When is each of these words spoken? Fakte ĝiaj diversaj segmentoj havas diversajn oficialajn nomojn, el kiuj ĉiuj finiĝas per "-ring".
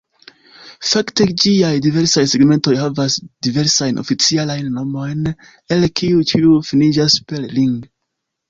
Fakte 0.91 1.25
ĝiaj 1.43 1.69
diversaj 1.87 2.23
segmentoj 2.31 2.73
havas 2.79 3.17
diversajn 3.49 4.01
oficialajn 4.05 4.73
nomojn, 4.79 5.23
el 5.77 5.89
kiuj 6.03 6.27
ĉiuj 6.33 6.59
finiĝas 6.73 7.21
per 7.31 7.47
"-ring". 7.53 7.79